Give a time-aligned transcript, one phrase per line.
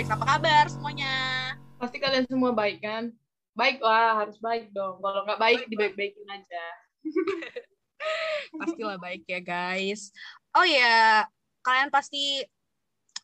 [0.00, 0.16] guys.
[0.16, 1.14] Apa kabar semuanya?
[1.76, 3.12] Pasti kalian semua baik kan?
[3.52, 4.96] Baik lah, harus baik dong.
[4.96, 6.64] Kalau nggak baik, dibaik-baikin aja.
[8.64, 10.08] Pastilah baik ya guys.
[10.56, 11.28] Oh ya,
[11.60, 12.40] kalian pasti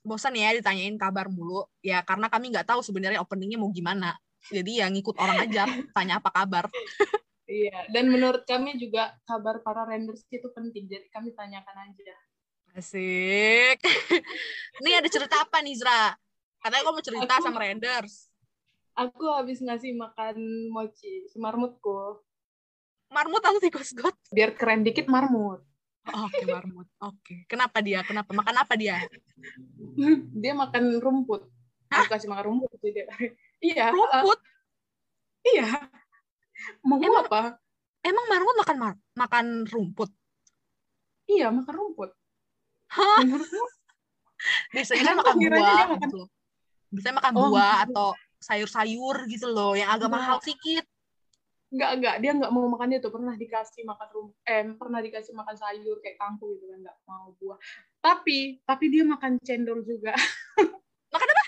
[0.05, 1.65] bosan ya ditanyain kabar mulu.
[1.81, 4.13] Ya karena kami nggak tahu sebenarnya openingnya mau gimana.
[4.53, 5.65] Jadi ya ngikut orang aja,
[5.97, 6.69] tanya apa kabar.
[7.49, 10.93] Iya, dan menurut kami juga kabar para renders itu penting.
[10.93, 12.17] Jadi kami tanyakan aja.
[12.77, 13.81] Asik.
[14.85, 16.26] Ini ada cerita apa nih, Zra?
[16.59, 18.15] Katanya mau cerita Aku- sama renders.
[18.93, 20.37] Aku habis ngasih makan
[20.73, 22.17] mochi, si marmutku.
[23.07, 24.17] Marmut atau tikus got?
[24.33, 25.61] Biar keren dikit marmut.
[26.07, 26.89] Oh, Oke, marmut.
[26.99, 27.45] Oke.
[27.45, 28.01] Kenapa dia?
[28.03, 28.31] Kenapa?
[28.31, 28.97] Makan apa dia?
[30.43, 31.45] Dia makan rumput.
[31.87, 33.07] Aku kasih makan rumput sih dia.
[33.59, 33.89] Iya.
[33.89, 34.39] uh, Rumput.
[35.43, 35.89] iya.
[36.85, 37.57] Mau Emang- apa?
[38.01, 40.11] Emang marmut makan mar makan rumput?
[41.27, 42.11] Iya, makan rumput.
[42.93, 43.19] Hah?
[43.21, 43.65] Menurutmu?
[44.71, 46.21] Biasanya kan makan buah dia makan- gitu.
[46.97, 48.09] Biasanya makan Oh, buah atau
[48.41, 50.17] sayur-sayur gitu loh, yang agak Enggak.
[50.17, 50.85] mahal sedikit.
[51.67, 52.15] Enggak, enggak.
[52.25, 53.11] Dia enggak mau makan itu.
[53.13, 57.37] Pernah dikasih makan rum eh, pernah dikasih makan sayur kayak kangkung gitu kan, enggak mau
[57.37, 57.59] buah.
[58.01, 60.17] Tapi, tapi dia makan cendol juga.
[61.13, 61.45] Makan apa?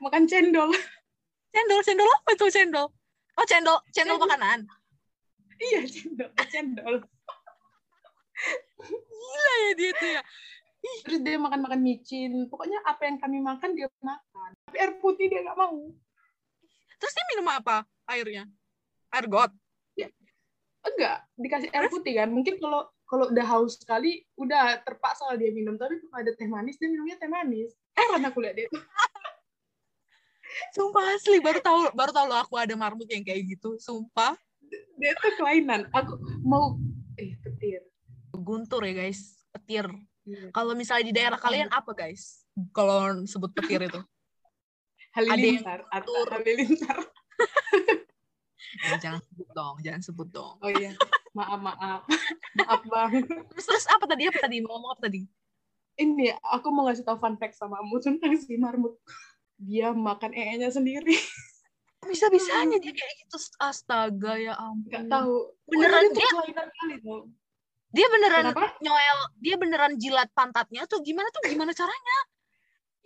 [0.00, 0.70] makan cendol.
[1.52, 2.86] Cendol, cendol apa itu cendol?
[3.36, 4.24] Oh, cendol, cendol Cendol.
[4.28, 4.58] makanan.
[5.56, 6.30] Iya, cendol.
[6.48, 6.94] Cendol.
[8.80, 10.22] Gila ya dia tuh ya.
[11.04, 12.32] Terus dia makan-makan micin.
[12.50, 14.50] Pokoknya apa yang kami makan, dia makan.
[14.66, 15.90] Tapi air putih dia enggak mau.
[16.96, 18.44] Terus dia minum apa airnya?
[19.12, 19.52] Air got.
[20.86, 22.30] Enggak, dikasih air putih kan.
[22.30, 25.74] Mungkin kalau kalau udah haus sekali, udah terpaksa lah dia minum.
[25.74, 27.74] Tapi kalau ada teh manis, dia minumnya teh manis.
[27.94, 28.70] Heran aku lihat dia.
[30.74, 33.76] Sumpah asli baru tahu baru tahu loh aku ada marmut yang kayak gitu.
[33.82, 34.38] Sumpah.
[34.98, 35.90] Dia tuh kelainan.
[35.90, 36.78] Aku mau
[37.18, 37.82] eh petir.
[38.32, 39.90] Guntur ya guys, petir.
[40.26, 40.50] Iya.
[40.50, 42.42] Kalau misalnya di daerah kalian apa guys?
[42.74, 44.02] Kalau sebut petir itu?
[45.14, 45.80] Ada yang Halilintar
[46.34, 46.98] halilintar.
[48.76, 50.60] Eh, jangan sebut dong, jangan sebut dong.
[50.60, 50.92] Oh iya,
[51.32, 52.00] maaf maaf,
[52.58, 53.24] maaf bang.
[53.54, 54.28] Terus, terus apa tadi?
[54.28, 54.60] Apa tadi?
[54.60, 55.24] Mau ngomong apa tadi?
[55.96, 59.00] Ini aku mau ngasih tahu fun fact sama kamu tentang si marmut.
[59.56, 61.16] Dia makan ee-nya sendiri.
[62.04, 63.40] Bisa-bisanya dia kayak gitu.
[63.56, 64.92] Astaga ya ampun.
[64.92, 65.56] Gak tahu.
[65.64, 66.52] Beneran Pokoknya dia- kali.
[67.00, 67.16] Dia
[68.04, 68.76] beneran Kenapa?
[68.84, 72.18] nyoel, dia beneran jilat pantatnya tuh gimana tuh gimana caranya?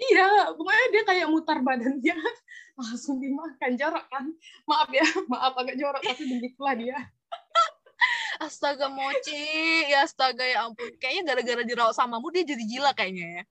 [0.01, 2.17] Iya, pokoknya dia kayak mutar badannya
[2.81, 4.25] langsung dimakan jorok kan.
[4.65, 6.99] Maaf ya, maaf agak jorok tapi begitulah dia.
[8.45, 10.97] Astaga mochi, ya astaga ya ampun.
[10.97, 13.43] Kayaknya gara-gara dirawat samamu dia jadi gila kayaknya ya.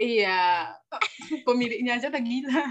[0.00, 0.40] Iya,
[1.44, 2.64] pemiliknya aja udah gila.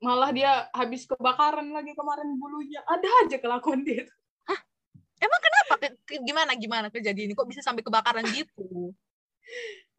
[0.00, 2.80] Malah dia habis kebakaran lagi kemarin bulunya.
[2.88, 4.08] Ada aja kelakuan dia.
[5.20, 5.72] Emang kenapa?
[5.76, 7.34] Ke- ke- gimana gimana kejadian ini?
[7.36, 8.96] Kok bisa sampai kebakaran gitu?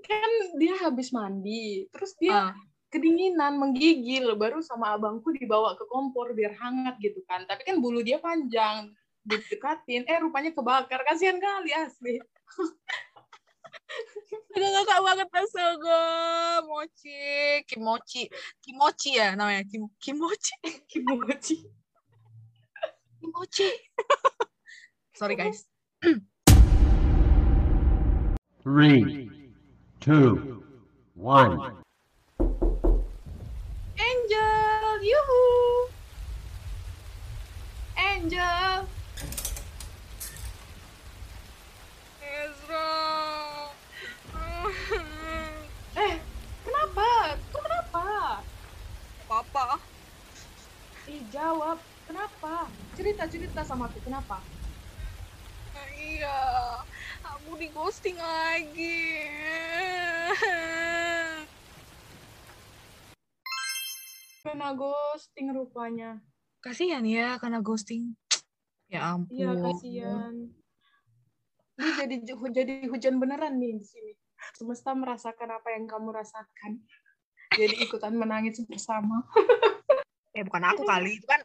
[0.01, 2.53] Kan dia habis mandi, terus dia Ah,
[2.89, 4.33] kedinginan, menggigil.
[4.33, 7.45] Baru sama abangku dibawa ke kompor biar hangat gitu kan.
[7.45, 8.89] Tapi kan bulu dia panjang.
[9.21, 11.05] Didekatin, eh rupanya kebakar.
[11.05, 12.17] Kasihan kali asli.
[14.51, 16.01] Agak ngakak banget astaga.
[16.67, 17.21] Mochi,
[17.69, 18.23] kimochi.
[18.59, 19.63] Kimochi ya namanya.
[19.69, 20.55] Kim, kimochi.
[20.91, 21.55] Kimochi.
[23.21, 23.69] Kimochi.
[25.21, 25.69] Sorry guys.
[28.65, 29.29] Three,
[30.01, 30.63] two,
[31.13, 31.77] one.
[34.01, 35.41] Angel, yuhu.
[38.01, 38.89] Angel.
[42.25, 42.89] Ezra.
[46.01, 46.17] Eh,
[46.65, 47.37] kenapa?
[47.53, 48.41] Kok kenapa?
[49.29, 49.77] Papa.
[51.05, 51.77] Ih, jawab.
[52.09, 52.65] Kenapa?
[52.97, 54.41] Cerita-cerita sama aku, kenapa?
[56.01, 56.39] Iya.
[57.37, 59.21] Aku di ghosting lagi.
[64.41, 66.17] Kena ghosting rupanya.
[66.65, 68.17] Kasihan ya karena ghosting.
[68.89, 69.29] Ya ampun.
[69.33, 70.33] Iya, kasihan.
[71.77, 72.15] Ini jadi
[72.49, 74.13] jadi hujan beneran nih di sini.
[74.57, 76.81] Semesta merasakan apa yang kamu rasakan.
[77.53, 79.21] Jadi ikutan menangis bersama.
[80.31, 81.40] Eh bukan aku kali, itu kan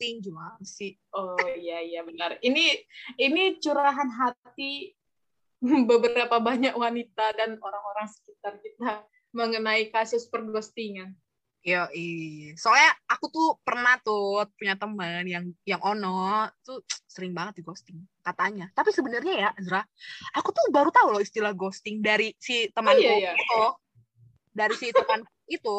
[0.00, 0.96] acting cuma sih.
[1.12, 2.40] Oh iya iya benar.
[2.40, 2.72] Ini
[3.20, 4.96] ini curahan hati
[5.92, 9.04] beberapa banyak wanita dan orang-orang sekitar kita
[9.36, 11.12] mengenai kasus perghostingan.
[11.60, 11.84] Yo,
[12.56, 18.00] soalnya aku tuh pernah tuh punya teman yang yang ono tuh sering banget di ghosting
[18.24, 18.72] katanya.
[18.72, 19.84] Tapi sebenarnya ya, Azra,
[20.32, 23.32] aku tuh baru tahu loh istilah ghosting dari si temanku iya, iya.
[23.36, 23.64] itu.
[24.56, 25.20] Dari si teman
[25.60, 25.76] itu,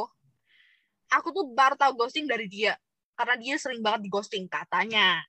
[1.09, 2.77] aku tuh baru tahu ghosting dari dia
[3.15, 5.21] karena dia sering banget di ghosting katanya.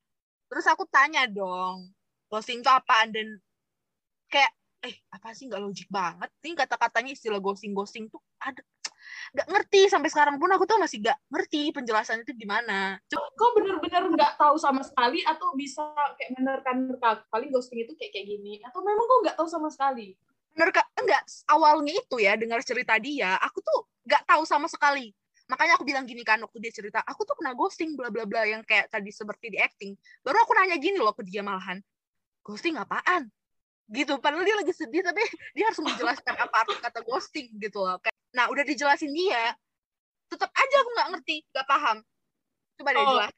[0.49, 1.93] Terus aku tanya dong,
[2.29, 3.09] ghosting itu apaan?
[3.13, 3.41] Dan
[4.29, 4.53] kayak
[4.85, 5.49] eh apa apa sih?
[5.49, 6.31] Nggak logik banget.
[6.45, 8.61] Nih kata-katanya istilah ghosting ghosting tuh ada
[9.33, 13.01] nggak ngerti sampai sekarang pun aku tuh masih nggak ngerti penjelasannya itu gimana.
[13.09, 15.83] Coba kau bener-bener nggak tahu sama sekali atau bisa
[16.21, 20.15] kayak menerka-nerka paling ghosting itu kayak kayak gini atau memang kau nggak tahu sama sekali?
[20.53, 25.17] Kak enggak awalnya itu ya dengar cerita dia aku tuh nggak tahu sama sekali
[25.53, 28.49] makanya aku bilang gini kan waktu dia cerita aku tuh pernah ghosting bla bla bla
[28.49, 29.93] yang kayak tadi seperti di acting.
[30.25, 31.77] Baru aku nanya gini loh ke dia malahan
[32.41, 33.29] ghosting apaan?
[33.93, 35.21] Gitu padahal dia lagi sedih tapi
[35.53, 38.01] dia harus menjelaskan apa arti kata ghosting gitu loh.
[38.01, 39.53] Kayak- nah udah dijelasin dia
[40.33, 41.97] tetap aja aku nggak ngerti nggak paham.
[42.81, 43.29] Coba deh Oh.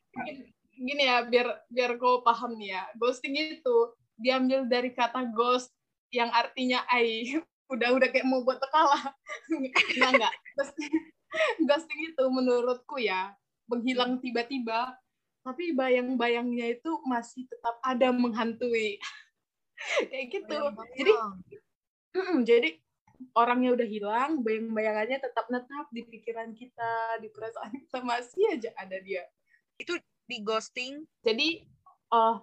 [0.74, 2.82] gini ya biar biar kau paham nih ya.
[2.94, 3.76] Ghosting itu
[4.14, 5.74] diambil dari kata ghost
[6.14, 7.34] yang artinya ai
[7.74, 8.94] udah udah kayak mau buat pekala
[9.50, 10.34] nggak nggak.
[10.54, 10.92] Ghosting,
[11.68, 13.34] ghosting itu menurutku ya
[13.68, 14.94] menghilang tiba-tiba.
[15.44, 18.96] Tapi bayang-bayangnya itu masih tetap ada menghantui.
[20.10, 20.56] Kayak gitu.
[20.96, 21.12] Jadi
[22.14, 22.78] Mm-mm, jadi
[23.34, 28.96] orangnya udah hilang, bayang-bayangannya tetap netap di pikiran kita, di perasaan kita masih aja ada
[29.02, 29.26] dia.
[30.24, 31.02] di ghosting?
[31.26, 31.66] Jadi
[32.14, 32.36] eh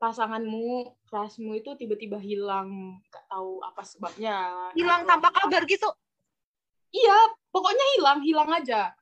[0.00, 4.72] pasanganmu, kelasmu itu tiba-tiba hilang, nggak tahu apa sebabnya.
[4.72, 5.92] hilang Nggak tanpa kabar gitu
[6.96, 7.18] Iya,
[7.52, 8.96] pokoknya hilang, hilang aja.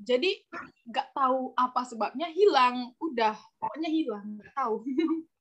[0.00, 0.40] Jadi
[0.88, 4.80] nggak tahu apa sebabnya hilang, udah pokoknya hilang, nggak tahu.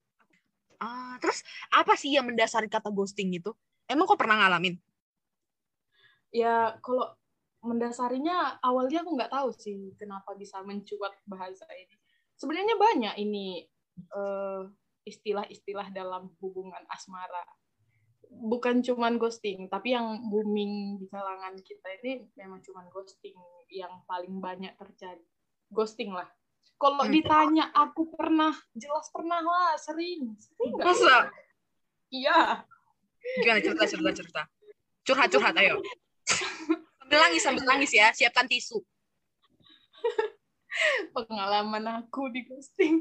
[0.83, 1.39] ah terus
[1.71, 3.55] apa sih yang mendasari kata ghosting itu
[3.87, 4.75] emang kok pernah ngalamin
[6.33, 7.13] ya kalau
[7.63, 11.95] mendasarinya awalnya aku nggak tahu sih kenapa bisa mencuat bahasa ini.
[12.35, 13.63] Sebenarnya banyak ini
[13.95, 14.61] eh,
[15.07, 17.45] istilah-istilah dalam hubungan asmara.
[18.33, 23.37] Bukan cuman ghosting, tapi yang booming di kalangan kita ini memang cuman ghosting
[23.69, 25.21] yang paling banyak terjadi.
[25.69, 26.27] Ghosting lah.
[26.77, 27.13] Kalau Hmm.
[27.13, 30.35] ditanya aku pernah, jelas pernah lah, sering.
[30.35, 30.87] Sering nggak?
[30.87, 31.15] masa
[32.09, 32.65] Iya.
[33.41, 34.41] gimana cerita cerita cerita
[35.01, 35.79] curhat curhat ayo
[36.27, 38.83] sambil nangis sambil nangis ya siapkan tisu
[41.15, 42.99] pengalaman aku di ghosting.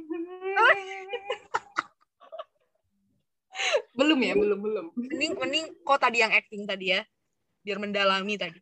[3.93, 4.87] Belum ya, belum belum.
[4.97, 7.01] mending mending kok tadi yang acting tadi ya
[7.63, 8.59] biar mendalami tadi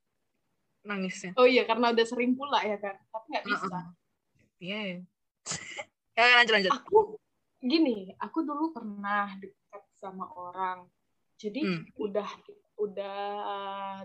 [0.80, 2.96] nangisnya Oh iya, karena udah sering pula ya kan.
[3.12, 3.78] Tapi nggak bisa.
[4.60, 4.80] iya
[6.16, 7.16] ya lanjut lanjut Aku
[7.60, 10.88] gini, aku dulu pernah dekat sama orang.
[11.40, 11.82] Jadi Hmm.
[11.96, 12.28] udah
[12.80, 13.20] udah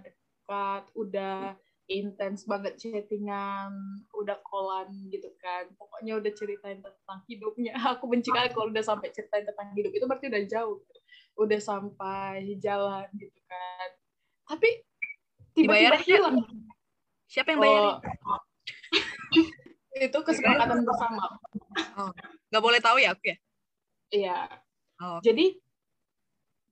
[0.04, 1.56] dekat, udah
[1.88, 3.72] intens banget chattingan,
[4.12, 5.68] udah kolan gitu kan.
[5.80, 7.74] Pokoknya udah ceritain tentang hidupnya.
[8.00, 9.92] Aku benci kali kalau udah sampai ceritain tentang hidup.
[9.96, 10.80] Itu berarti udah jauh.
[10.84, 10.95] gitu.
[11.36, 13.90] Udah sampai jalan gitu kan.
[14.48, 14.70] Tapi
[15.56, 16.38] tiba-tiba hilang.
[17.26, 17.96] siapa yang bayarin
[18.28, 18.40] Oh,
[20.06, 21.26] itu kesepakatan bersama.
[22.52, 23.38] nggak boleh tahu ya aku ya
[24.14, 24.38] Iya.
[25.02, 25.20] oh.
[25.20, 25.60] Jadi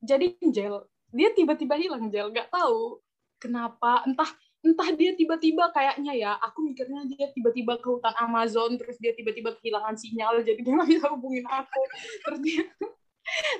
[0.04, 0.84] jadi Jel,
[1.16, 3.00] dia tiba-tiba hilang Jel, nggak tahu
[3.40, 4.04] kenapa.
[4.04, 4.28] Entah
[4.64, 9.56] entah dia tiba-tiba kayaknya ya, aku mikirnya dia tiba-tiba ke hutan Amazon, terus dia tiba-tiba
[9.60, 11.82] kehilangan sinyal, jadi dia nggak bisa hubungin aku.
[12.28, 12.64] Terus dia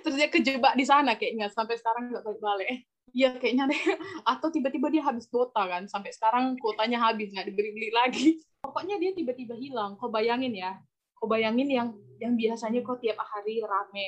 [0.04, 2.88] terus dia kejebak di sana kayaknya sampai sekarang nggak balik-balik.
[3.14, 3.82] Iya kayaknya deh.
[4.32, 8.28] Atau tiba-tiba dia habis kuota kan, sampai sekarang kuotanya habis nggak dibeli-beli lagi.
[8.66, 10.00] Pokoknya dia tiba-tiba hilang.
[10.00, 10.80] Kau bayangin ya,
[11.14, 14.08] kau bayangin yang yang biasanya kok tiap hari rame.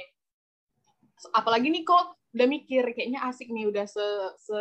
[1.31, 4.03] Apalagi nih kok udah mikir kayaknya asik nih udah se
[4.35, 4.59] se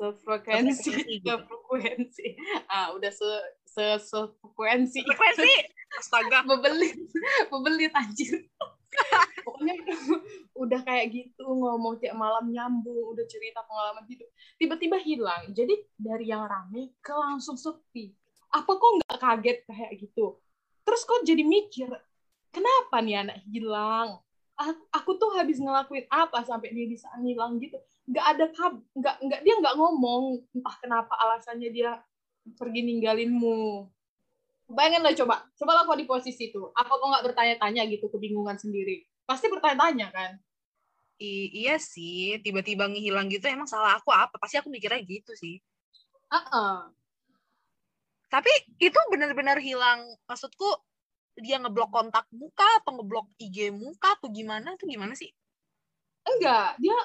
[0.00, 1.28] sefrekuensi Sefrekuensi gitu.
[1.32, 2.26] sefrekuensi
[2.68, 3.30] ah udah se
[3.64, 5.52] se sefrekuensi frekuensi
[5.96, 6.96] astaga bebelit
[7.48, 8.48] bebelit anjir
[10.90, 14.26] kayak gitu ngomong tiap malam nyambung udah cerita pengalaman hidup.
[14.58, 15.54] Tiba-tiba hilang.
[15.54, 18.10] Jadi dari yang rame ke langsung sepi.
[18.50, 20.42] Apa kok nggak kaget kayak gitu?
[20.82, 21.86] Terus kok jadi mikir
[22.50, 24.18] kenapa nih anak hilang?
[24.90, 27.78] Aku tuh habis ngelakuin apa sampai dia bisa hilang gitu?
[28.10, 32.02] Nggak ada kab nggak nggak dia nggak ngomong entah kenapa alasannya dia
[32.58, 33.86] pergi ninggalinmu.
[34.70, 36.70] Bayangin lah coba, coba lah kau di posisi itu.
[36.74, 39.06] Apa kau nggak bertanya-tanya gitu, kebingungan sendiri?
[39.26, 40.38] Pasti bertanya-tanya kan?
[41.20, 44.40] I- iya sih tiba-tiba ngilang gitu emang salah aku apa?
[44.40, 45.60] Pasti aku mikirnya gitu sih.
[46.32, 46.88] Ah,
[48.30, 48.48] tapi
[48.78, 50.64] itu benar-benar hilang maksudku
[51.34, 54.78] dia ngeblok kontak muka atau ngeblok IG muka atau gimana?
[54.80, 55.28] Tuh gimana sih?
[56.24, 56.96] Enggak, dia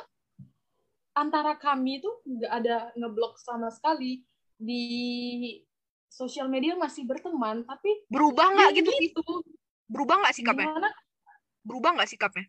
[1.17, 4.23] antara kami itu nggak ada ngeblok sama sekali.
[4.55, 5.59] Di
[6.07, 8.91] sosial media masih berteman, tapi berubah nggak gitu?
[9.03, 9.23] gitu.
[9.91, 10.71] berubah nggak sikapnya?
[10.71, 10.89] Gimana?
[11.65, 12.45] berubah nggak sikapnya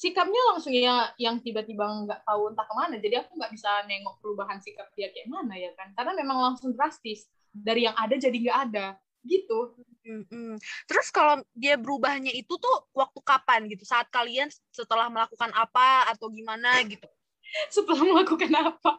[0.00, 2.96] Sikapnya langsung ya yang tiba-tiba nggak tahu entah ke mana.
[2.96, 5.92] Jadi aku nggak bisa nengok perubahan sikap dia kayak mana ya kan?
[5.92, 8.86] Karena memang langsung drastis dari yang ada jadi nggak ada.
[9.20, 10.56] gitu Mm-mm.
[10.88, 13.84] Terus kalau dia berubahnya itu tuh waktu kapan gitu?
[13.84, 17.04] Saat kalian setelah melakukan apa atau gimana gitu?
[17.74, 18.96] setelah melakukan apa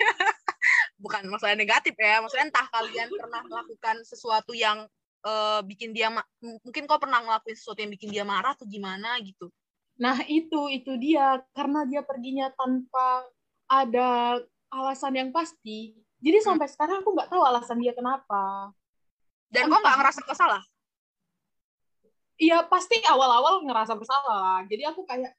[1.02, 4.88] Bukan masalah negatif ya, maksudnya entah kalian pernah melakukan sesuatu yang
[5.26, 9.20] eh, bikin dia ma- mungkin kau pernah ngelakuin sesuatu yang bikin dia marah atau gimana
[9.20, 9.52] gitu.
[9.94, 13.22] Nah itu itu dia karena dia perginya tanpa
[13.70, 16.56] ada alasan yang pasti jadi Hmm.
[16.56, 18.72] sampai sekarang aku nggak tahu alasan dia kenapa
[19.48, 20.62] Dan kau nggak ngerasa bersalah?
[22.34, 24.60] Iya pasti awal-awal ngerasa bersalah lah.
[24.66, 25.30] Jadi aku kayak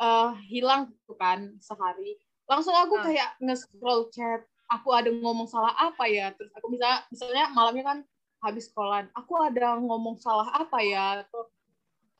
[0.00, 2.16] eh hilang tuh kan sehari.
[2.48, 3.04] Langsung aku Hmm.
[3.12, 4.40] kayak nge-scroll chat.
[4.72, 6.32] Aku ada ngomong salah apa ya?
[6.32, 7.98] Terus aku bisa misalnya malamnya kan
[8.40, 9.12] habis sekolahan.
[9.12, 11.20] Aku ada ngomong salah apa ya?
[11.28, 11.52] Atau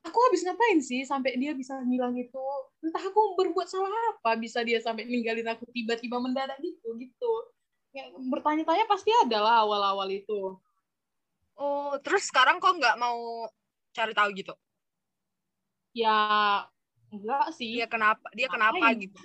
[0.03, 2.43] aku habis ngapain sih sampai dia bisa bilang itu?
[2.83, 7.33] Entah aku berbuat salah apa bisa dia sampai ninggalin aku tiba-tiba mendadak gitu gitu.
[7.93, 10.57] Ya, bertanya-tanya pasti ada lah awal-awal itu.
[11.55, 13.47] Oh, terus sekarang kok nggak mau
[13.93, 14.55] cari tahu gitu?
[15.93, 16.17] Ya
[17.13, 17.79] enggak sih.
[17.79, 18.27] Dia kenapa?
[18.33, 19.05] Dia kenapa Ngapain?
[19.07, 19.21] gitu?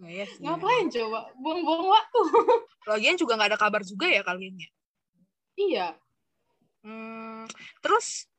[0.00, 0.44] Nah, ya sih.
[0.44, 1.20] Ngapain coba?
[1.40, 2.20] Buang-buang waktu.
[2.90, 4.70] Lagian juga nggak ada kabar juga ya kalian ya.
[5.56, 5.88] Iya.
[6.80, 7.44] Hmm,
[7.84, 8.29] terus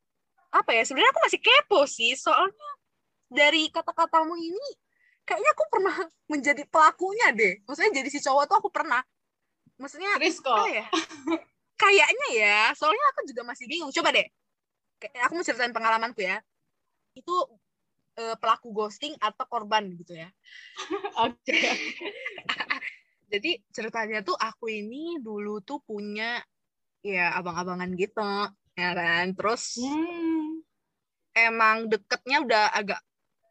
[0.52, 0.84] apa ya?
[0.84, 2.70] Sebenarnya aku masih kepo sih, soalnya
[3.32, 4.70] dari kata-katamu ini
[5.24, 5.96] kayaknya aku pernah
[6.32, 7.54] menjadi pelakunya deh.
[7.64, 9.00] Maksudnya jadi si cowok tuh aku pernah.
[9.80, 10.86] Maksudnya apa ya?
[11.82, 13.90] Kayaknya ya, soalnya aku juga masih bingung.
[13.90, 14.28] Coba deh,
[15.02, 16.38] Kayak- aku mau ceritain pengalamanku ya.
[17.18, 17.34] Itu
[18.22, 20.30] eh, pelaku ghosting atau korban gitu ya.
[21.26, 21.58] Oke.
[23.32, 26.38] Jadi ceritanya tuh aku ini dulu tuh punya
[27.02, 28.22] ya abang-abangan gitu,
[28.78, 29.34] ya kan.
[29.34, 30.41] Terus Hmm.
[31.36, 33.00] Emang deketnya udah agak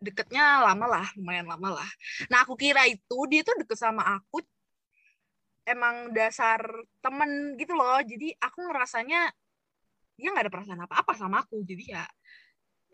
[0.00, 1.90] deketnya lama lah, lumayan lama lah.
[2.32, 4.40] Nah aku kira itu dia tuh deket sama aku
[5.68, 6.60] emang dasar
[7.04, 8.00] temen gitu loh.
[8.00, 9.28] Jadi aku ngerasanya
[10.16, 11.60] dia nggak ada perasaan apa-apa sama aku.
[11.68, 12.04] Jadi ya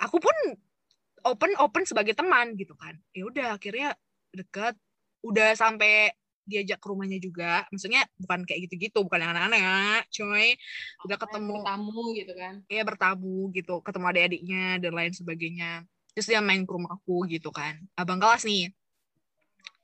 [0.03, 0.37] aku pun
[1.27, 2.99] open open sebagai teman gitu kan.
[3.15, 3.95] Ya udah akhirnya
[4.35, 4.75] deket,
[5.23, 6.13] udah sampai
[6.47, 7.67] diajak ke rumahnya juga.
[7.69, 10.55] Maksudnya bukan kayak gitu-gitu, bukan yang aneh-aneh, coy.
[11.05, 12.55] Udah ketemu tamu gitu kan.
[12.71, 17.77] ya bertamu gitu ketemu adik-adiknya dan lain sebagainya terus dia main ke rumahku gitu kan
[17.93, 18.73] abang kelas nih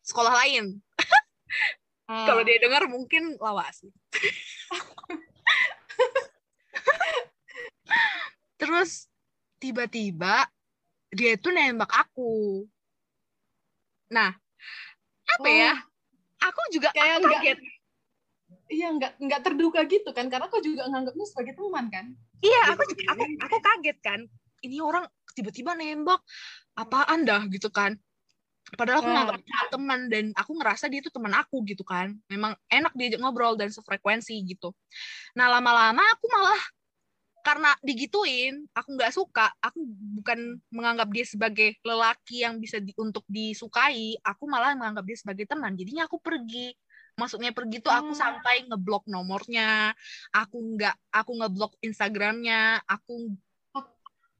[0.00, 0.80] sekolah lain
[2.08, 2.24] Ah.
[2.26, 3.84] kalau dia dengar mungkin lawas
[8.56, 9.06] terus
[9.58, 10.48] tiba-tiba
[11.12, 12.64] dia tuh nembak aku
[14.08, 14.34] nah
[15.28, 15.72] apa Oh, ya
[16.42, 17.58] aku juga Kayak aku nggak- kaget
[18.68, 20.32] Iya, nggak nggak terduga gitu kan?
[20.32, 22.06] Karena kau juga nganggapnya sebagai teman kan?
[22.40, 24.20] Iya, aku juga- aku aku kaget kan.
[24.60, 26.20] Ini orang tiba-tiba nembak
[26.72, 27.96] apaan dah gitu kan.
[28.72, 29.16] Padahal aku Hmm.
[29.18, 32.16] nganggap dia teman dan aku ngerasa dia itu teman aku gitu kan.
[32.28, 34.72] Memang enak diajak ngobrol dan sefrekuensi gitu.
[35.34, 36.60] Nah, lama-lama aku malah
[37.42, 39.50] karena digituin, aku nggak suka.
[39.58, 39.82] Aku
[40.22, 44.14] bukan menganggap dia sebagai lelaki yang bisa di- untuk disukai.
[44.22, 45.74] Aku malah menganggap dia sebagai teman.
[45.74, 46.72] Jadinya aku pergi.
[47.12, 48.22] Maksudnya pergi tuh aku Hmm.
[48.24, 49.92] sampai ngeblok nomornya,
[50.32, 53.36] aku nggak aku ngeblok Instagramnya, aku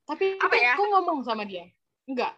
[0.02, 0.74] Tapi Apa ya?
[0.74, 1.62] kau ngomong sama dia?
[2.10, 2.34] Enggak.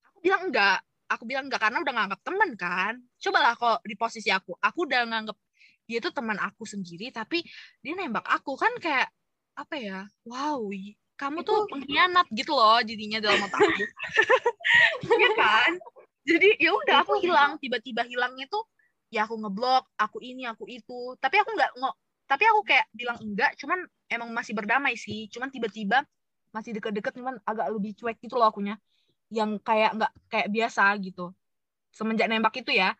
[0.00, 4.32] aku bilang enggak aku bilang enggak karena udah nganggap teman kan cobalah kok di posisi
[4.32, 5.36] aku aku udah nganggap
[5.86, 7.46] dia tuh teman aku sendiri tapi
[7.78, 9.06] dia nembak aku kan kayak
[9.56, 10.60] apa ya wow
[11.16, 13.84] kamu tuh Itu- pengkhianat gitu loh jadinya dalam otak aku.
[15.16, 15.72] Iya kan?
[16.26, 18.68] Jadi ya udah aku hilang tiba-tiba hilangnya tuh
[19.08, 21.16] ya aku ngeblok aku ini aku itu.
[21.16, 21.90] Tapi aku nggak ngo
[22.26, 23.80] tapi aku kayak bilang enggak cuman
[24.12, 25.32] emang masih berdamai sih.
[25.32, 26.04] Cuman tiba-tiba
[26.52, 28.76] masih deket-deket cuman agak lebih cuek gitu loh akunya.
[29.32, 31.32] Yang kayak nggak kayak biasa gitu.
[31.96, 32.92] Semenjak nembak itu ya.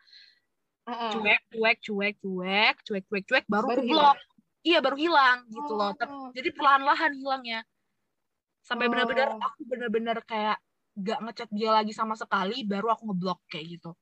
[0.87, 4.17] Cuek cuek cuek cuek cuek cuek cuek baru, Baru blok
[4.67, 6.29] iya baru hilang gitu loh Tapi- Oh.
[6.35, 7.59] jadi perlahan-lahan hilangnya
[8.59, 9.39] sampai benar-benar Oh.
[9.39, 10.59] aku benar-benar kayak
[10.97, 13.95] gak ngechat dia lagi sama sekali baru aku ngeblok kayak gitu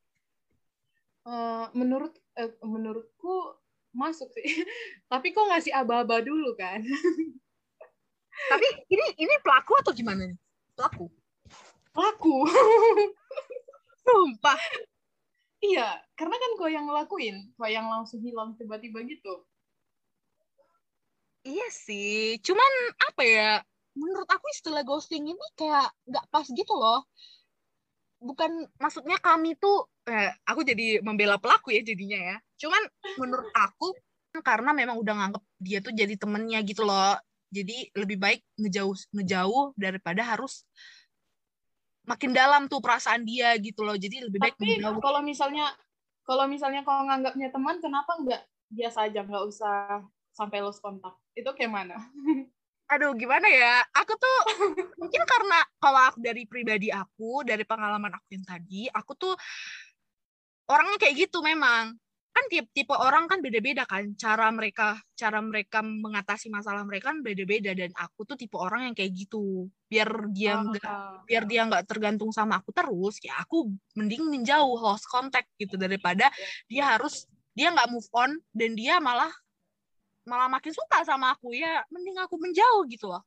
[1.25, 3.57] Eh, menurut eh, menurutku
[3.97, 4.45] masuk sih.
[5.11, 6.85] Tapi kok ngasih aba-aba dulu kan?
[8.45, 10.37] tapi ini ini pelaku atau gimana nih
[10.75, 11.07] pelaku
[11.95, 12.43] Laku.
[14.05, 14.59] sumpah
[15.63, 19.47] iya, karena kan kau yang ngelakuin, kau yang langsung hilang tiba-tiba gitu.
[21.45, 23.51] Iya sih cuman apa ya
[23.95, 27.07] menurut aku istilah ghosting ini kayak nggak pas gitu loh.
[28.19, 32.37] Bukan maksudnya kami tuh eh, aku jadi membela pelaku ya jadinya ya.
[32.59, 32.83] Cuman
[33.15, 33.95] menurut aku
[34.43, 37.15] karena memang udah nganggep dia tuh jadi temennya gitu loh.
[37.55, 40.67] Jadi lebih baik ngejauh ngejauh daripada harus
[42.05, 43.95] makin dalam tuh perasaan dia gitu loh.
[43.95, 45.71] Jadi lebih baik Tapi kalau misalnya
[46.25, 48.41] kalau misalnya kau nganggapnya teman, kenapa nggak
[48.73, 49.21] biasa aja?
[49.23, 50.03] Nggak usah
[50.35, 51.15] sampai lost kontak.
[51.31, 51.95] Itu kayak mana?
[52.93, 53.81] Aduh gimana ya?
[53.97, 54.37] Aku tuh
[55.01, 59.33] mungkin karena kalau aku dari pribadi aku dari pengalaman aku yang tadi aku tuh
[60.69, 61.97] orangnya kayak gitu memang.
[62.35, 64.11] Kan tiap tipe orang kan beda-beda kan.
[64.19, 68.93] Cara mereka cara mereka mengatasi masalah mereka kan beda-beda dan aku tuh tipe orang yang
[68.93, 69.71] kayak gitu.
[69.87, 71.23] Biar dia Oh, nggak ah.
[71.23, 75.79] biar dia nggak tergantung sama aku terus ya aku mending menjauh lost contact gitu.
[75.79, 76.27] Daripada
[76.67, 77.23] dia harus
[77.55, 79.31] dia nggak move on dan dia malah
[80.25, 83.23] malah makin suka sama aku ya mending aku menjauh gitu loh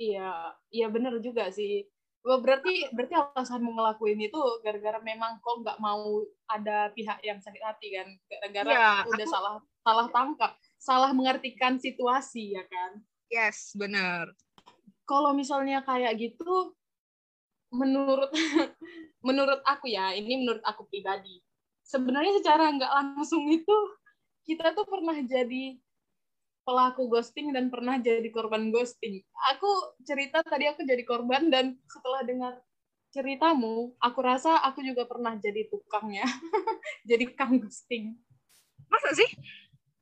[0.00, 1.84] Iya, iya bener juga sih.
[2.24, 7.92] Berarti berarti alasanmu ngelakuin itu gara-gara memang kok nggak mau ada pihak yang sakit hati
[7.92, 8.08] kan?
[8.24, 13.04] Gara-gara Iya, udah aku- salah salah tangkap, salah mengartikan situasi ya kan?
[13.28, 14.32] yes bener
[15.04, 16.72] Kalau misalnya kayak gitu,
[17.68, 18.32] menurut
[19.26, 21.44] menurut aku ya, ini menurut aku pribadi.
[21.84, 23.76] Sebenarnya secara nggak langsung itu
[24.50, 25.78] kita tuh pernah jadi
[26.66, 29.22] pelaku ghosting dan pernah jadi korban ghosting.
[29.54, 29.70] Aku
[30.02, 32.58] cerita tadi aku jadi korban dan setelah dengar
[33.14, 36.26] ceritamu, aku rasa aku juga pernah jadi tukangnya.
[37.10, 38.18] jadi kang ghosting.
[38.90, 39.30] masa sih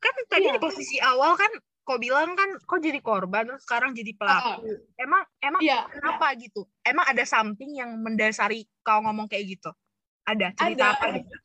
[0.00, 0.56] kan tadi Iya.
[0.56, 1.52] di posisi awal kan
[1.84, 4.64] kau bilang kan kau jadi korban terus sekarang jadi pelaku
[4.96, 9.68] emang emang Iya, kenapa gitu emang ada something yang mendasari kau ngomong kayak gitu
[10.24, 10.96] ada cerita Ada.
[10.96, 11.36] apa gitu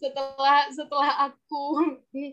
[0.00, 1.62] setelah setelah aku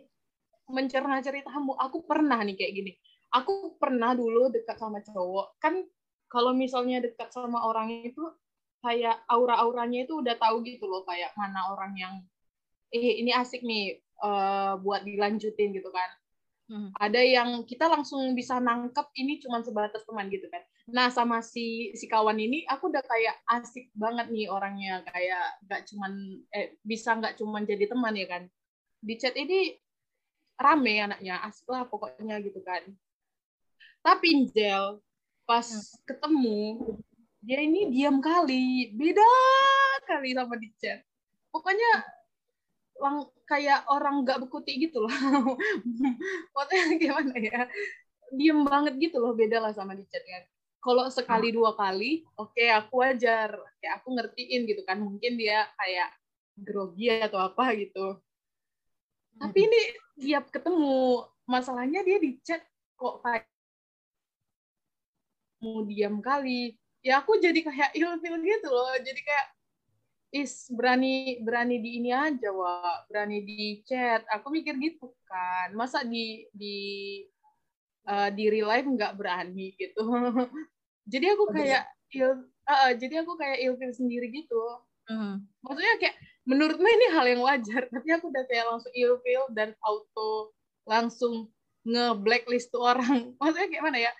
[0.75, 2.91] mencerna ceritamu, aku pernah nih kayak gini.
[3.35, 5.59] Aku pernah dulu dekat sama cowok.
[5.59, 5.83] Kan
[6.31, 8.23] kalau misalnya dekat sama orang itu
[8.83, 12.13] kayak aura-auranya itu udah tahu gitu loh kayak mana orang yang
[12.93, 16.09] eh ini asik nih eh, buat dilanjutin gitu kan.
[16.67, 16.91] Hmm.
[16.99, 20.59] Ada yang kita langsung bisa nangkep ini cuma sebatas teman gitu kan.
[20.91, 25.81] Nah sama si si kawan ini aku udah kayak asik banget nih orangnya kayak nggak
[25.87, 26.11] cuman
[26.51, 28.43] eh, bisa nggak cuman jadi teman ya kan.
[28.99, 29.79] Di chat ini
[30.59, 32.83] rame anaknya asik lah pokoknya gitu kan.
[34.03, 34.99] Tapi Angel
[35.47, 35.67] pas
[36.03, 36.83] ketemu
[37.39, 39.31] dia ini diam kali beda
[40.03, 40.99] kali sama di chat.
[41.47, 42.16] Pokoknya
[42.97, 45.11] lang kayak orang nggak bekuti gitu loh.
[46.55, 47.59] Maksudnya gimana ya?
[48.33, 50.43] Diem banget gitu loh, beda lah sama di chat kan.
[50.83, 54.99] Kalau sekali dua kali, oke aku wajar, kayak aku ngertiin gitu kan.
[54.99, 56.09] Mungkin dia kayak
[56.57, 58.19] grogi atau apa gitu.
[59.37, 59.81] Tapi ini
[60.17, 62.61] tiap ketemu, masalahnya dia di chat
[62.97, 63.45] kok kayak
[65.61, 66.73] mau diam kali.
[67.05, 68.93] Ya aku jadi kayak ilfil gitu loh.
[68.97, 69.56] Jadi kayak
[70.31, 74.23] is berani berani di ini aja wa berani di chat.
[74.27, 75.71] Aku mikir gitu kan.
[75.73, 76.77] Masa di di
[78.07, 80.03] eh, di real life nggak berani gitu.
[81.11, 84.59] Jadi aku kayak il eh, jadi aku kayak ilfil sendiri gitu.
[85.07, 85.39] Hmm.
[85.63, 90.51] maksudnya kayak menurutmu ini hal yang wajar tapi aku udah kayak langsung ilfil dan auto
[90.83, 91.47] langsung
[91.87, 93.31] nge blacklist tuh orang.
[93.39, 94.11] Maksudnya kayak mana ya?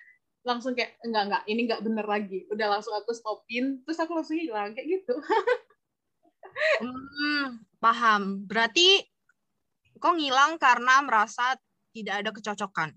[0.48, 2.48] Langsung kayak enggak enggak ini enggak bener lagi.
[2.48, 5.20] Udah langsung aku stopin terus aku langsung hilang kayak gitu
[6.80, 8.44] Hmm, paham.
[8.46, 9.02] Berarti
[9.98, 11.58] kok ngilang karena merasa
[11.90, 12.94] tidak ada kecocokan,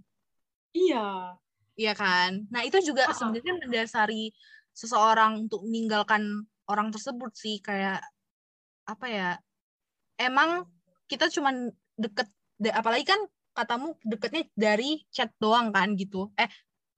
[0.77, 1.33] iya
[1.73, 2.45] iya kan?
[2.53, 3.15] Nah itu juga ah.
[3.15, 4.29] sebenarnya mendasari
[4.71, 8.05] seseorang untuk meninggalkan orang tersebut sih kayak
[8.85, 9.29] apa ya?
[10.21, 10.69] Emang
[11.09, 12.29] kita cuman deket,
[12.61, 13.19] de- apalagi kan
[13.57, 16.29] katamu deketnya dari chat doang kan gitu?
[16.37, 16.47] Eh,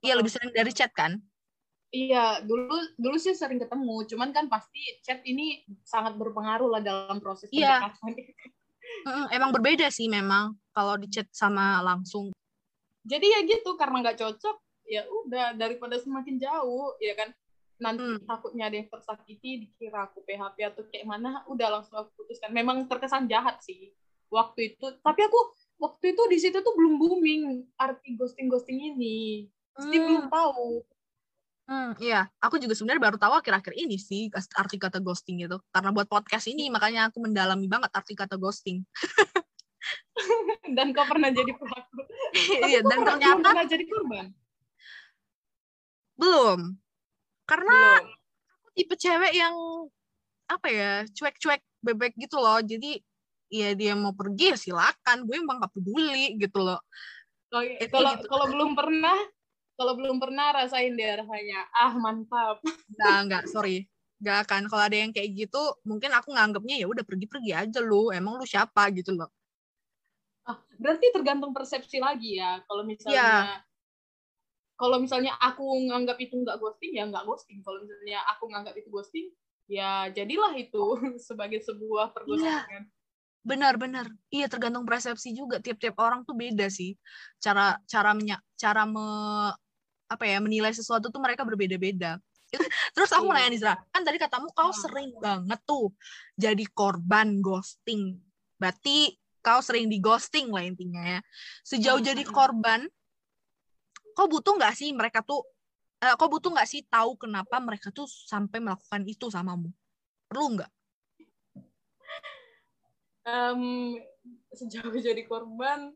[0.04, 1.16] iya lebih sering dari chat kan?
[1.94, 7.22] Iya, dulu dulu sih sering ketemu, cuman kan pasti chat ini sangat berpengaruh lah dalam
[7.22, 7.86] proses Iya.
[7.86, 8.12] pendekatan.
[9.30, 12.34] Emang berbeda sih memang kalau di chat sama langsung.
[13.06, 14.58] Jadi ya gitu, karena nggak cocok,
[14.90, 17.30] ya udah daripada semakin jauh, ya kan.
[17.78, 18.26] Nanti Hmm.
[18.26, 22.50] takutnya ada yang tersakiti, dikira aku PHP atau kayak mana, udah langsung aku putuskan.
[22.58, 23.94] Memang terkesan jahat sih
[24.34, 24.98] waktu itu.
[24.98, 25.40] Tapi aku
[25.78, 29.46] waktu itu di situ tuh belum booming arti ghosting-ghosting ini.
[29.78, 30.06] Pasti Hmm.
[30.10, 30.82] belum tahu.
[31.64, 34.28] Hmm, iya, aku juga sebenarnya baru tahu akhir-akhir ini sih
[34.60, 35.56] arti kata ghosting itu.
[35.72, 38.84] Karena buat podcast ini makanya aku mendalami banget arti kata ghosting.
[40.76, 42.00] Dan kau pernah jadi pelaku.
[42.66, 44.26] Iya, dan ternyata pernah jadi korban.
[46.16, 46.60] belum.
[47.44, 48.16] Karena Belum.
[48.64, 49.56] aku tipe cewek yang
[50.48, 52.64] apa ya, cuek-cuek bebek gitu loh.
[52.64, 53.04] Jadi
[53.52, 56.80] ya dia mau pergi ya silakan, gue emang gak peduli gitu loh.
[57.54, 58.26] Oke, Itu Kalau gitu.
[58.32, 59.18] kalau belum pernah,
[59.84, 61.68] kalau belum pernah rasain deh rasanya.
[61.76, 62.64] Ah mantap.
[62.88, 63.84] Enggak, enggak, sorry.
[64.24, 64.72] Enggak akan.
[64.72, 68.08] Kalau ada yang kayak gitu, mungkin aku nganggapnya ya udah pergi-pergi aja lu.
[68.16, 69.28] Emang lu siapa gitu loh.
[70.48, 72.64] Ah, berarti tergantung persepsi lagi ya.
[72.64, 73.60] Kalau misalnya Iya.
[74.80, 77.60] kalau misalnya aku nganggap itu nggak ghosting ya nggak ghosting.
[77.60, 79.28] Kalau misalnya aku nganggap itu ghosting
[79.68, 80.84] ya jadilah itu
[81.28, 82.88] sebagai sebuah perghostingan.
[83.44, 84.08] Benar-benar.
[84.32, 85.60] Iya, tergantung persepsi juga.
[85.60, 86.96] Tiap-tiap orang tuh beda sih.
[87.44, 89.04] Cara cara menya, cara me,
[90.14, 92.22] apa ya menilai sesuatu tuh mereka berbeda-beda.
[92.94, 93.50] Terus aku mau Iya.
[93.50, 94.78] nanya Nizra, kan tadi katamu kau Hmm.
[94.78, 95.90] sering banget tuh
[96.38, 98.22] jadi korban ghosting.
[98.62, 101.20] Berarti kau sering di ghosting lah intinya ya.
[101.66, 102.08] Sejauh Hmm.
[102.14, 102.86] jadi korban,
[104.14, 105.42] kau butuh nggak sih mereka tuh,
[105.98, 109.74] eh, kau butuh nggak sih tahu kenapa mereka tuh sampai melakukan itu samamu?
[110.30, 110.72] Perlu nggak?
[113.24, 113.98] Em,
[114.54, 115.90] sejauh jadi korban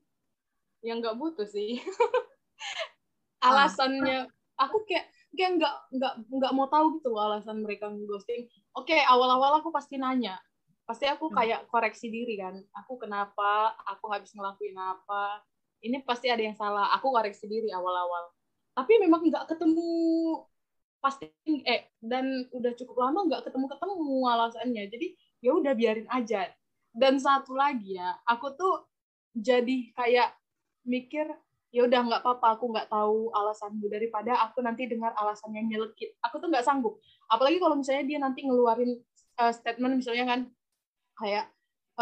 [0.82, 1.78] yang nggak butuh sih
[3.42, 4.28] alasannya.
[4.58, 5.06] Aku kayak
[5.38, 10.02] kayak nggak nggak nggak mau tahu gitu loh alasan mereka ghosting oke awal-awal aku pasti
[10.02, 10.38] nanya.
[10.88, 11.36] Pasti aku Hmm.
[11.44, 12.56] kayak koreksi diri kan.
[12.80, 13.76] Aku kenapa?
[13.92, 15.44] Aku habis ngelakuin apa?
[15.84, 16.90] Ini pasti ada yang salah.
[16.96, 18.32] Aku koreksi diri awal-awal.
[18.72, 19.92] Tapi memang nggak ketemu.
[21.04, 21.28] Pasti
[21.68, 24.84] eh dan udah cukup lama nggak ketemu ketemu alasannya.
[24.90, 25.08] Jadi
[25.44, 26.50] ya udah biarin aja.
[26.96, 28.88] Dan satu lagi ya aku tuh
[29.38, 30.34] jadi kayak
[30.88, 31.28] mikir
[31.78, 33.86] ya udah nggak apa-apa aku nggak tahu alasanmu.
[33.86, 36.98] Daripada aku nanti dengar alasannya nyelekit aku tuh nggak sanggup.
[37.30, 38.98] Apalagi kalau misalnya dia nanti ngeluarin
[39.38, 40.40] uh, statement misalnya kan
[41.22, 41.46] kayak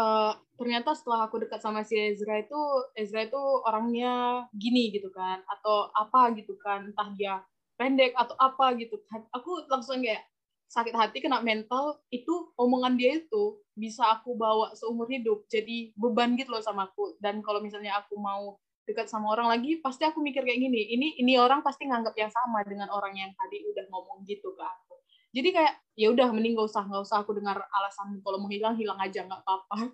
[0.00, 2.56] uh, ternyata setelah aku dekat sama si Ezra itu
[2.96, 3.36] Ezra itu
[3.68, 7.44] orangnya gini gitu kan atau apa gitu kan entah dia
[7.76, 8.96] pendek atau apa gitu.
[9.12, 10.24] Kan aku langsung kayak
[10.66, 15.44] sakit hati kena mental itu omongan dia itu bisa aku bawa seumur hidup.
[15.52, 17.20] Jadi beban gitu loh sama aku.
[17.20, 18.56] Dan kalau misalnya aku mau
[18.86, 22.30] dekat sama orang lagi pasti aku mikir kayak gini ini ini orang pasti nganggap yang
[22.30, 24.94] sama dengan orang yang tadi udah ngomong gitu ke aku
[25.34, 28.78] jadi kayak ya udah mending gak usah nggak usah aku dengar alasan kalau mau hilang
[28.78, 29.76] hilang aja nggak apa-apa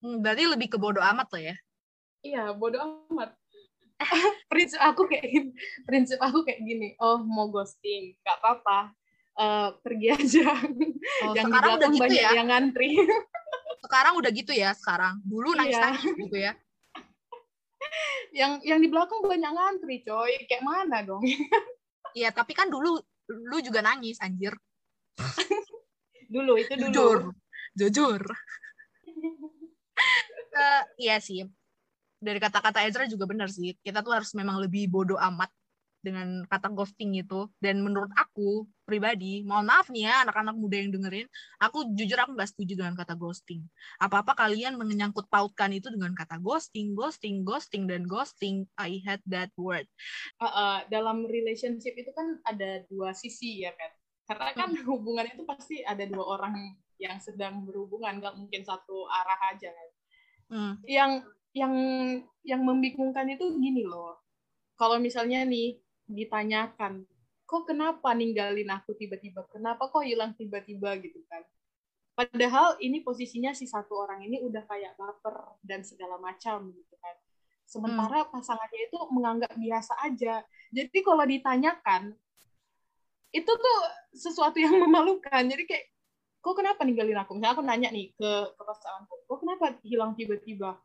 [0.00, 1.52] Hmm, berarti lebih ke bodoh amat loh ya.
[2.24, 2.80] iya bodoh
[3.12, 3.36] amat
[4.48, 5.52] prinsip aku kayak gini
[5.84, 8.96] prinsip aku kayak gini oh mau ghosting nggak apa-apa
[9.40, 10.52] Eh, pergi aja
[11.24, 12.30] Oh, yang sekarang udah gitu banyak ya.
[12.36, 12.92] yang ngantri
[13.80, 15.16] Sekarang udah gitu ya sekarang.
[15.24, 15.58] Dulu Iya.
[15.64, 16.52] nangis-nangis gitu ya.
[18.38, 21.22] Yang yang di belakang banyak ngantri coy kayak mana dong
[22.14, 22.98] Iya, tapi kan dulu
[23.30, 24.54] lu juga nangis anjir.
[26.34, 27.18] dulu itu dulu Jujur.
[27.78, 28.22] Jujur.
[30.50, 31.46] Eh, iya sih.
[32.18, 33.78] Dari kata-kata Ezra juga benar sih.
[33.78, 35.48] Kita tuh harus memang lebih bodoh amat
[36.00, 37.48] dengan kata ghosting itu.
[37.62, 41.28] Dan menurut aku pribadi, mohon maaf nih ya anak-anak muda yang dengerin,
[41.62, 43.62] aku jujur aku nggak setuju dengan kata ghosting.
[44.02, 48.66] Apa-apa kalian menyangkut pautkan itu dengan kata ghosting, ghosting, ghosting, dan ghosting.
[48.74, 49.86] I hate that word.
[50.42, 53.92] Uh, uh, dalam relationship itu kan ada dua sisi ya kan
[54.30, 56.54] karena kan hubungan itu pasti ada dua orang
[57.02, 59.88] yang sedang berhubungan nggak mungkin satu arah aja kan
[60.50, 60.74] Hmm.
[60.82, 61.22] yang
[61.54, 61.74] yang
[62.42, 64.18] yang membingungkan itu gini loh
[64.74, 65.78] kalau misalnya nih
[66.10, 67.06] ditanyakan
[67.50, 69.42] kok kenapa ninggalin aku tiba-tiba?
[69.50, 70.94] Kenapa kok hilang tiba-tiba?
[71.02, 71.42] Gitu kan.
[72.14, 77.16] Padahal ini posisinya si satu orang ini udah kayak baper dan segala macam gitu kan.
[77.66, 80.46] Sementara pasangannya itu menganggap biasa aja.
[80.70, 82.14] Jadi kalau ditanyakan
[83.30, 83.78] itu tuh
[84.14, 85.42] sesuatu yang memalukan.
[85.42, 85.84] Jadi kayak
[86.38, 87.34] kok kenapa ninggalin aku?
[87.34, 90.78] Misalnya aku nanya nih ke ke pasanganku kok kenapa hilang tiba-tiba?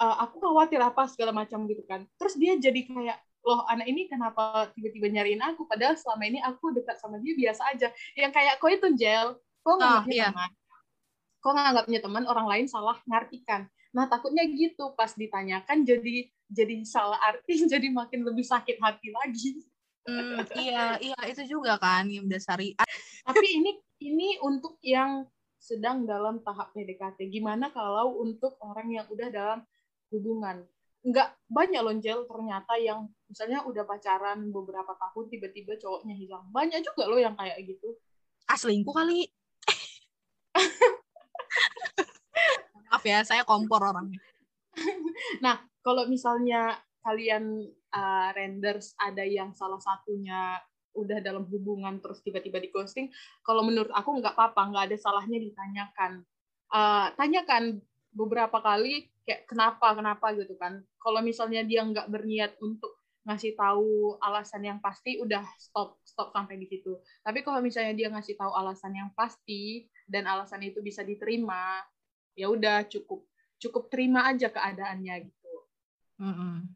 [0.00, 2.04] "Eh, aku khawatir apa segala macam gitu kan.
[2.20, 5.68] Terus dia jadi kayak loh anak ini kenapa tiba-tiba nyariin aku?
[5.68, 7.88] Padahal selama ini aku dekat sama dia biasa aja.
[8.16, 10.28] Yang kayak kok itu Jel kok nganggapnya iya.
[10.32, 10.50] teman.
[11.44, 13.68] Kok nganggapnya teman orang lain salah ngartikan.
[13.92, 19.50] Nah takutnya gitu pas ditanyakan jadi jadi salah arti jadi makin lebih sakit hati lagi.
[20.04, 22.76] Hmm, iya, iya itu juga kan yang mendasari.
[23.24, 25.24] tapi ini ini untuk yang
[25.56, 29.60] sedang dalam tahap PDKT gimana kalau untuk orang yang udah dalam
[30.12, 30.68] hubungan
[31.04, 36.80] nggak banyak loh Jel ternyata yang misalnya udah pacaran beberapa tahun tiba-tiba cowoknya hilang banyak
[36.80, 37.92] juga loh yang kayak gitu
[38.44, 39.24] Ah, selingkuh kali.
[42.92, 44.20] Maaf ya, saya kompor orangnya.
[45.40, 47.64] Nah, kalau misalnya kalian
[47.94, 50.60] uh, renders ada yang salah satunya
[50.94, 53.08] udah dalam hubungan terus tiba-tiba di ghosting,
[53.40, 56.12] kalau menurut aku nggak apa-apa, nggak ada salahnya ditanyakan.
[56.68, 57.80] Uh, tanyakan
[58.12, 60.84] beberapa kali kayak kenapa kenapa gitu kan.
[61.00, 66.60] Kalau misalnya dia nggak berniat untuk ngasih tahu alasan yang pasti, udah stop stop sampai
[66.60, 67.00] di situ.
[67.24, 71.80] Tapi kalau misalnya dia ngasih tahu alasan yang pasti dan alasan itu bisa diterima,
[72.36, 73.24] ya udah cukup
[73.56, 75.52] cukup terima aja keadaannya gitu.
[76.20, 76.68] Mm-mm.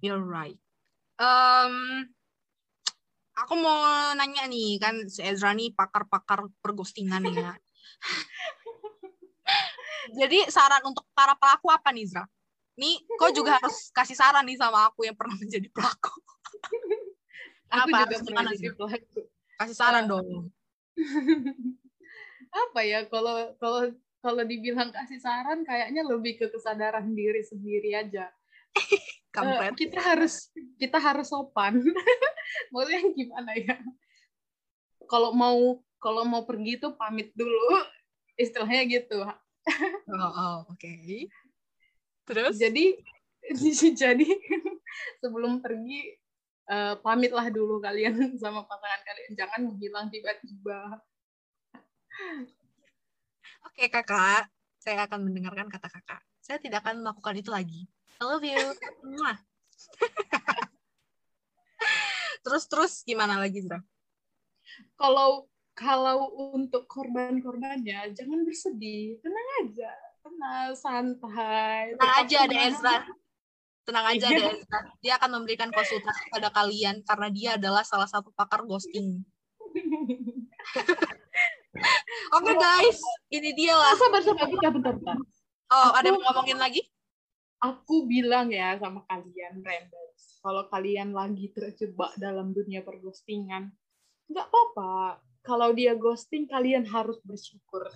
[0.00, 0.58] You're right.
[1.20, 2.08] Um,
[3.36, 3.78] aku mau
[4.16, 7.52] nanya nih, kan si Ezra nih pakar-pakar perghostingan ya.
[10.12, 12.24] Jadi saran untuk para pelaku apa nih, Zra?
[12.74, 16.12] Nih, kau juga harus kasih saran nih sama aku yang pernah menjadi pelaku.
[17.72, 17.98] Aku Apa?
[18.04, 18.78] juga pernah gimana, jadi Zra?
[18.78, 19.20] pelaku.
[19.60, 20.26] Kasih saran Eh, dong.
[22.52, 23.88] Apa ya kalau kalau
[24.20, 28.28] kalau dibilang kasih saran kayaknya lebih ke kesadaran diri sendiri aja.
[29.32, 29.72] Kampret.
[29.80, 31.80] kita harus kita harus sopan.
[32.72, 33.80] Maksudnya gimana ya?
[35.08, 37.80] Kalau mau kalau mau pergi tuh pamit dulu,
[38.36, 39.24] istilahnya gitu.
[40.10, 40.92] Oh, oh, oke.
[42.26, 42.54] Terus?
[42.58, 42.98] Jadi
[44.02, 44.28] jadi
[45.18, 46.14] sebelum pergi
[46.70, 51.00] eh, pamitlah dulu kalian sama pasangan kalian, jangan menghilang tiba-tiba.
[53.66, 56.20] Oke kakak, saya akan mendengarkan kata kakak.
[56.42, 57.82] Saya tidak akan melakukan itu lagi.
[58.18, 58.62] I love you.
[59.06, 59.38] Mwah.
[62.44, 63.78] terus terus gimana lagi Zra?
[64.98, 69.88] Kalau kalau untuk korban-korbannya jangan bersedih, tenang aja,
[70.20, 71.96] tenang santai.
[71.96, 72.56] Tenang aja ada.
[72.68, 72.96] Ezra.
[73.82, 74.50] Tenang aja ada Iya.
[74.54, 74.78] Ezra.
[75.02, 79.24] Dia akan memberikan konsultasi pada kalian karena dia adalah salah satu pakar ghosting.
[82.36, 83.96] Oke guys, ini dia lah.
[83.96, 85.16] sabar sabar bentar bentar bentar.
[85.72, 86.82] Oh, Aku- ada yang ngomongin lagi?
[87.62, 93.70] Aku bilang ya sama kalian Renders, kalau kalian lagi terjebak dalam dunia perghostingan,
[94.26, 95.22] nggak apa-apa.
[95.42, 97.90] Kalau dia ghosting, kalian harus bersyukur.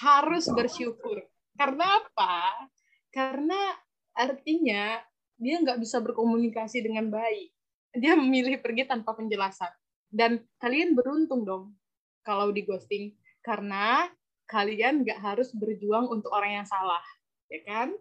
[0.00, 1.28] Harus bersyukur.
[1.52, 2.68] Karena apa?
[3.12, 3.76] Karena
[4.16, 5.00] artinya
[5.36, 7.52] dia nggak bisa berkomunikasi dengan baik.
[7.96, 9.68] Dia memilih pergi tanpa penjelasan.
[10.08, 11.76] Dan kalian beruntung dong
[12.24, 13.12] kalau di ghosting.
[13.44, 14.08] Karena
[14.48, 17.04] kalian nggak harus berjuang untuk orang yang salah.
[17.52, 17.92] Ya kan?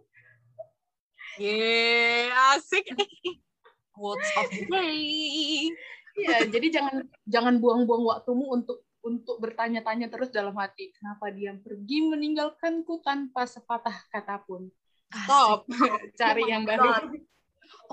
[1.35, 2.87] Yeay, asik.
[3.91, 5.67] Quotes of the day.
[6.15, 6.95] Iya, jadi jangan
[7.27, 13.93] jangan buang-buang waktumu untuk untuk bertanya-tanya terus dalam hati, kenapa dia pergi meninggalkanku tanpa sepatah
[14.09, 14.65] kata pun.
[15.13, 15.69] Stop,
[16.19, 17.13] cari yang baru.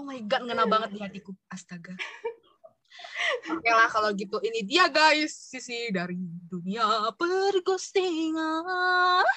[0.00, 1.36] Oh my god, ngena banget di hatiku.
[1.52, 1.92] Astaga.
[3.52, 4.40] Oke lah kalau gitu.
[4.40, 6.16] Ini dia guys, sisi dari
[6.48, 9.28] dunia perghostingan.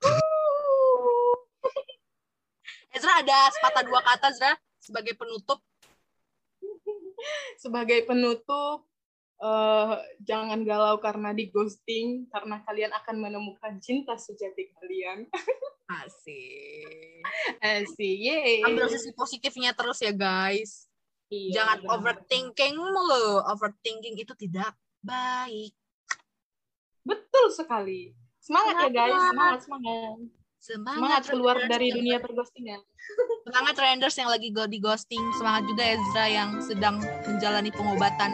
[2.90, 5.64] Ezra ada sepatah dua kata Ezra sebagai penutup.
[7.60, 8.88] Sebagai penutup,
[9.44, 9.94] eh,
[10.24, 15.28] jangan galau karena di ghosting, karena kalian akan menemukan cinta sejati kalian.
[16.00, 17.20] Asik.
[17.98, 18.64] Sih, yeay.
[18.64, 20.88] Ambil sisi positifnya terus ya guys.
[21.28, 21.92] Iya, Jangan benar.
[21.98, 23.44] overthinking mulu.
[23.44, 24.72] Overthinking itu tidak
[25.04, 25.74] baik.
[27.04, 28.14] Betul sekali.
[28.40, 29.58] Semangat ya guys, Semangat.
[29.68, 30.16] semangat,
[30.60, 31.24] semangat.
[31.24, 32.80] Semangat, keluar dari yang- dunia perghostingan.
[33.50, 35.24] Semangat Renders yang lagi go di ghosting.
[35.34, 38.30] Semangat juga Ezra yang sedang menjalani pengobatan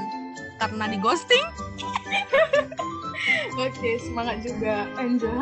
[0.58, 1.46] karena di ghosting.
[3.56, 5.32] Oke, semangat juga, Angel.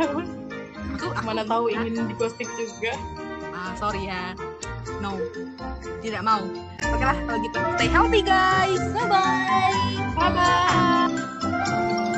[0.94, 2.94] Aku, aku Mana tahu ingin di ghosting juga.
[3.50, 4.38] Ah, sorry ya.
[5.02, 5.18] No.
[5.98, 6.46] Tidak mau.
[6.84, 7.58] Oke lah kalau gitu.
[7.74, 8.78] Stay healthy guys.
[8.94, 9.74] Bye bye.
[10.14, 12.13] Bye-bye.